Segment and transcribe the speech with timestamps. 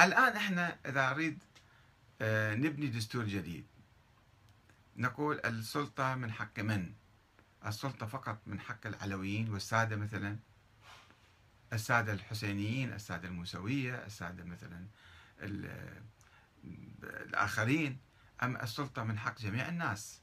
[0.00, 1.38] الآن إحنا إذا نريد
[2.20, 3.66] آه، نبني دستور جديد.
[4.96, 6.92] نقول السلطة من حق من؟
[7.66, 10.38] السلطة فقط من حق العلويين والسادة مثلا؟
[11.72, 14.86] السادة الحسينيين السادة الموسوية السادة مثلا
[17.02, 17.98] الآخرين؟
[18.42, 20.20] أم السلطة من حق جميع الناس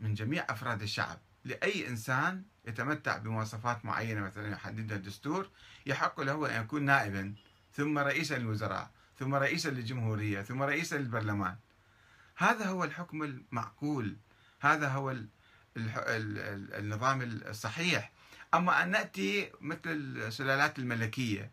[0.00, 5.50] من جميع أفراد الشعب؟ لأي إنسان يتمتع بمواصفات معينة مثلا يحددها الدستور
[5.86, 7.34] يحق له أن يكون نائبا.
[7.76, 11.56] ثم رئيسا للوزراء ثم رئيسا للجمهورية ثم رئيسا للبرلمان
[12.36, 14.16] هذا هو الحكم المعقول.
[14.60, 15.16] هذا هو
[15.76, 18.12] النظام الصحيح.
[18.54, 21.50] أما أن نأتي مثل السلالات الملكية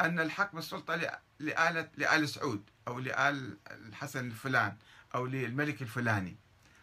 [0.00, 4.76] أن الحق بالسلطة لآلة لآل سعود أو لآل الحسن الفلان
[5.14, 6.36] أو للملك الفلاني.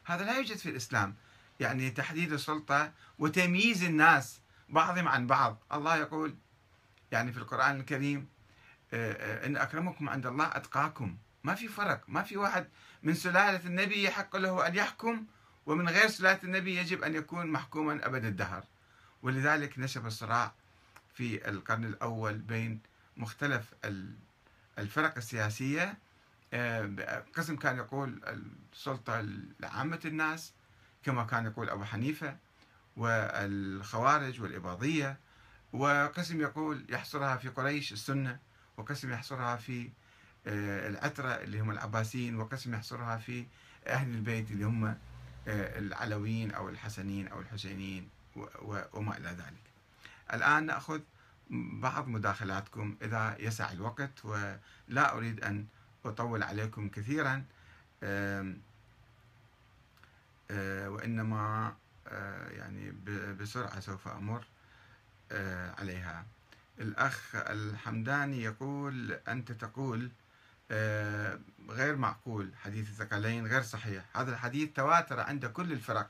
[0.05, 1.15] هذا لا يوجد في الإسلام.
[1.59, 5.63] يعني تحديد السلطة وتمييز الناس بعضهم عن بعض.
[5.73, 6.35] الله يقول
[7.11, 8.27] يعني في القرآن الكريم
[8.93, 11.17] آه، آه، إن أكرمكم عند الله أتقاكم.
[11.43, 12.01] ما في فرق.
[12.07, 12.67] ما في واحد
[13.03, 15.25] من سلالة النبي يحق له أن يحكم
[15.65, 18.63] ومن غير سلالة النبي يجب أن يكون محكوما أبد الدهر.
[19.21, 20.53] ولذلك نشب الصراع
[21.13, 22.79] في القرن الأول بين
[23.17, 23.73] مختلف
[24.79, 25.97] الفرق السياسية.
[26.53, 28.21] آه، قسم كان يقول
[28.73, 29.21] السلطة
[29.59, 30.53] لعامة الناس
[31.03, 32.37] كما كان يقول أبو حنيفة
[32.97, 35.17] والخوارج والإباضية.
[35.73, 38.39] وقسم يقول يحصرها في قريش السنة.
[38.77, 39.89] وقسم يحصرها في
[40.47, 43.45] آه، العترة اللي هم العباسيين وقسم يحصرها في
[43.87, 48.09] أهل البيت اللي هم آه، العلويين أو الحسنيين أو الحسينيين
[48.93, 49.63] وما إلى ذلك.
[50.33, 51.01] الآن نأخذ
[51.79, 55.65] بعض مداخلاتكم إذا يسع الوقت ولا أريد أن
[56.05, 57.45] أطول عليكم كثيرا.
[58.03, 58.55] آه،
[60.89, 61.75] وإنما
[62.51, 62.91] يعني
[63.39, 64.45] بسرعة سوف أمر
[65.77, 66.25] عليها.
[66.79, 70.09] الأخ الحمداني يقول أنت تقول
[70.71, 74.03] آه، غير معقول حديث الثقلين غير صحيح.
[74.15, 76.09] هذا الحديث تواتر عند كل الفرق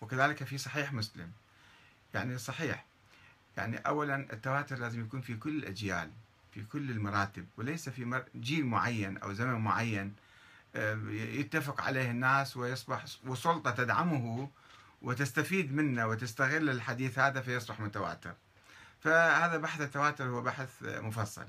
[0.00, 1.30] وكذلك في صحيح مسلم.
[2.14, 2.84] يعني صحيح.
[3.56, 6.10] يعني أولا التواتر لازم يكون في كل الأجيال
[6.54, 10.14] في كل المراتب وليس في جيل معين أو زمن معين
[10.76, 14.48] آه، يتفق عليه الناس ويصبح وسلطة تدعمه
[15.02, 18.34] وتستفيد منه وتستغل الحديث هذا فيصبح متواتر.
[19.02, 21.46] فهذا بحث التواتر هو بحث مفصل.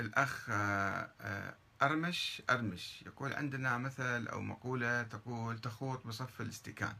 [0.00, 6.94] الأخ آه، آه، أرمش أرمش يقول عندنا مثل أو مقولة تقول تخوط بصف الاستكان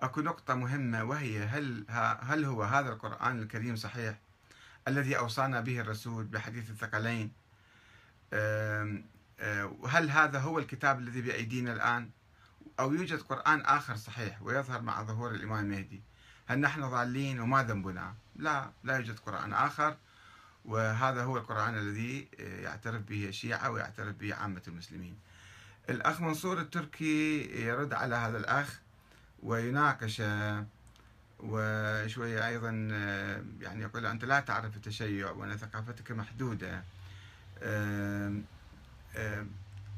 [0.00, 1.84] أكو نقطة مهمة وهي هل
[2.20, 4.18] هل هو هذا القرآن الكريم صحيح؟
[4.88, 7.32] الذي أوصانا به الرسول بحديث الثقلين.
[9.88, 12.10] هل هذا هو الكتاب الذي بأيدينا الآن؟
[12.80, 16.02] أو يوجد قرآن آخر صحيح ويظهر مع ظهور الإمام المهدي
[16.46, 19.96] هل نحن ضالين وما ذنبنا؟ لا لا يوجد قرآن آخر
[20.64, 25.18] وهذا هو القرآن الذي يعترف به الشيعة ويعترف به عامة المسلمين.
[25.90, 28.80] الأخ منصور التركي يرد على هذا الأخ
[29.42, 30.22] ويناقش
[31.42, 36.82] وشوية أيضا آه، يعني يقول أنت لا تعرف التشيع وأن ثقافتك محدودة.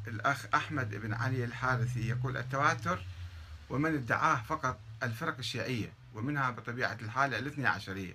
[0.08, 3.04] الأخ أحمد بن علي الحارثي يقول التواتر
[3.70, 8.14] ومن ادعاه فقط الفرق الشيعية ومنها بطبيعة الحال الاثنى عشرية.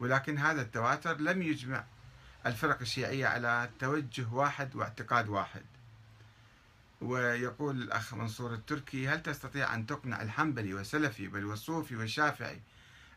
[0.00, 1.84] ولكن هذا التواتر لم يجمع
[2.46, 5.62] الفرق الشيعية على توجه واحد واعتقاد واحد.
[7.06, 12.60] ويقول الأخ منصور التركي هل تستطيع أن تقنع الحنبلي والسلفي بل والصوفي والشافعي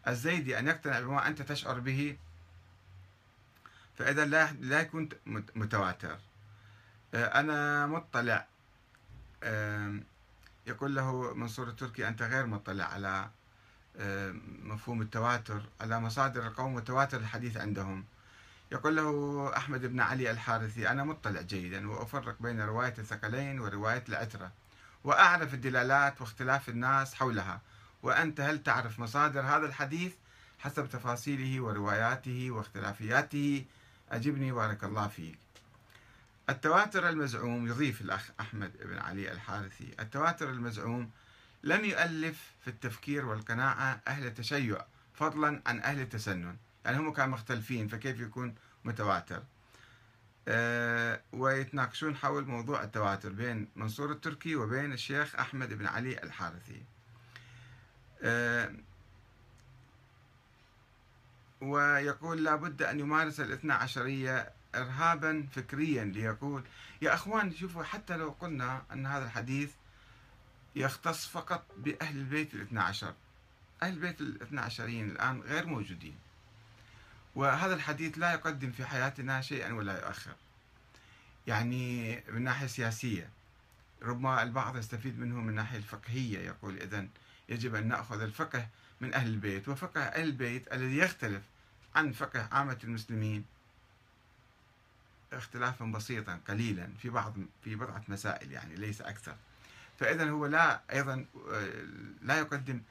[0.08, 2.18] الزيدي أن يقتنع بما أنت تشعر به؟
[3.98, 5.10] فإذا لا لا يكون
[5.56, 6.18] متواتر.
[7.14, 8.46] آه، أنا مطلع
[10.68, 13.30] يقول له منصور التركي أنت غير مطلع على
[14.64, 18.06] مفهوم التواتر على مصادر القوم متواتر الحديث عندهم.
[18.72, 24.52] يقول له أحمد بن علي الحارثي أنا مطلع جيدا وأفرق بين رواية الثقلين ورواية العترة
[25.04, 27.62] وأعرف الدلالات واختلاف الناس حولها
[28.04, 30.14] وأنت هل تعرف مصادر هذا الحديث؟
[30.60, 33.66] حسب تفاصيله ورواياته واختلافياته.
[34.12, 35.38] أجبني بارك الله فيك.
[36.50, 41.10] التواتر المزعوم يضيف الأخ أحمد بن علي الحارثي التواتر المزعوم
[41.64, 46.56] لم يؤلف في التفكير والقناعة أهل التشيع فضلا عن أهل التسنن.
[46.90, 48.56] يعني هم كانوا مختلفين فكيف يكون
[48.86, 49.44] متواتر؟
[50.48, 56.84] أه ويتناقشون حول موضوع التواتر بين منصور التركي وبين الشيخ أحمد بن علي الحارثي.
[58.22, 58.76] أه
[61.62, 66.64] ويقول لابد أن يمارس الاثنى عشرية إرهابا فكريا ليقول
[67.02, 69.72] يا أخوان شوفوا حتى لو قلنا أن هذا الحديث
[70.76, 73.14] يختص فقط بأهل البيت الاثنى عشر.
[73.84, 76.29] أهل البيت الاثنى عشرين الآن غير موجودين.
[77.36, 80.36] وهذا الحديث لا يقدم في حياتنا شيئا ولا يؤخر.
[81.48, 83.30] يعني من ناحية سياسية
[84.04, 87.08] ربما البعض يستفيد منه من الناحية الفقهية يقول إذا
[87.50, 88.68] يجب أن نأخذ الفقه
[89.02, 91.44] من أهل البيت وفقه أهل البيت الذي يختلف
[91.96, 93.46] عن فقه عامة المسلمين
[95.34, 97.34] اختلافا بسيطا قليلا في بعض
[97.64, 99.36] في بضعة مسائل يعني ليس أكثر.
[100.00, 101.26] فإذا هو لا أيضا
[102.22, 102.82] لا يقدم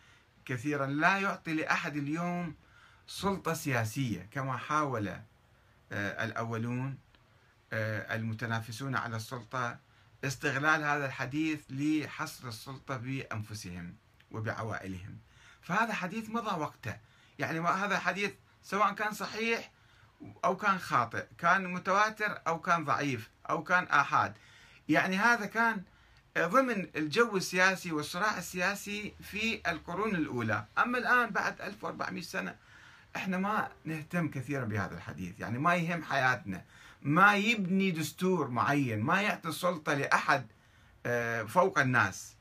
[0.45, 2.55] كثيرا لا يعطي لأحد اليوم
[3.09, 6.99] سلطة سياسية كما حاول آه، الأولون
[7.73, 9.79] آه، المتنافسون على السلطة
[10.25, 13.95] استغلال هذا الحديث لحصر السلطة بأنفسهم
[14.31, 15.19] وبعوائلهم.
[15.63, 16.97] فهذا حديث مضى وقته.
[17.39, 18.33] يعني هذا حديث
[18.63, 19.71] سواء كان صحيح
[20.45, 24.35] أو كان خاطئ كان متواتر أو كان ضعيف أو كان آحاد.
[24.89, 25.83] يعني هذا كان
[26.39, 30.65] ضمن الجو السياسي والصراع السياسي في القرون الأولى.
[30.79, 32.57] أما الآن بعد 1400 سنة
[33.17, 36.65] إحنا ما نهتم كثيرا بهذا الحديث يعني ما يهم حياتنا
[37.03, 40.47] ما يبني دستور معين ما يعطي السلطة لأحد
[41.07, 42.37] آه، فوق الناس.